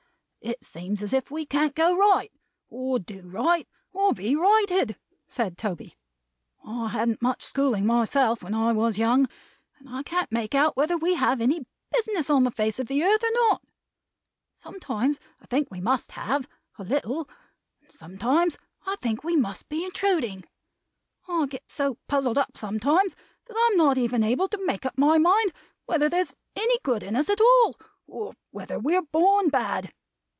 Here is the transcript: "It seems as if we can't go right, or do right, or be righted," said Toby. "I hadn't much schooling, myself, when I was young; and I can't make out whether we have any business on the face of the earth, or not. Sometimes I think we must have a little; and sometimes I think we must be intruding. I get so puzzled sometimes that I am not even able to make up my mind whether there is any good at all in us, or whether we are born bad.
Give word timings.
"It 0.43 0.65
seems 0.65 1.03
as 1.03 1.13
if 1.13 1.29
we 1.29 1.45
can't 1.45 1.75
go 1.75 1.95
right, 1.95 2.31
or 2.67 2.97
do 2.97 3.21
right, 3.29 3.67
or 3.93 4.11
be 4.11 4.35
righted," 4.35 4.97
said 5.27 5.55
Toby. 5.55 5.95
"I 6.65 6.87
hadn't 6.89 7.21
much 7.21 7.43
schooling, 7.43 7.85
myself, 7.85 8.41
when 8.41 8.55
I 8.55 8.71
was 8.71 8.97
young; 8.97 9.27
and 9.77 9.87
I 9.87 10.01
can't 10.01 10.31
make 10.31 10.55
out 10.55 10.75
whether 10.75 10.97
we 10.97 11.13
have 11.13 11.41
any 11.41 11.67
business 11.93 12.31
on 12.31 12.43
the 12.43 12.49
face 12.49 12.79
of 12.79 12.87
the 12.87 13.03
earth, 13.03 13.23
or 13.23 13.31
not. 13.33 13.61
Sometimes 14.55 15.19
I 15.39 15.45
think 15.45 15.69
we 15.69 15.79
must 15.79 16.13
have 16.13 16.47
a 16.79 16.83
little; 16.83 17.29
and 17.83 17.91
sometimes 17.91 18.57
I 18.87 18.95
think 18.95 19.23
we 19.23 19.35
must 19.35 19.69
be 19.69 19.85
intruding. 19.85 20.45
I 21.27 21.45
get 21.45 21.69
so 21.69 21.99
puzzled 22.07 22.39
sometimes 22.55 23.15
that 23.45 23.55
I 23.55 23.69
am 23.71 23.77
not 23.77 23.99
even 23.99 24.23
able 24.23 24.47
to 24.47 24.65
make 24.65 24.87
up 24.87 24.97
my 24.97 25.19
mind 25.19 25.53
whether 25.85 26.09
there 26.09 26.21
is 26.21 26.33
any 26.55 26.79
good 26.81 27.03
at 27.03 27.09
all 27.11 27.15
in 27.15 27.15
us, 27.15 27.87
or 28.07 28.33
whether 28.49 28.79
we 28.79 28.95
are 28.95 29.03
born 29.03 29.49
bad. 29.49 29.93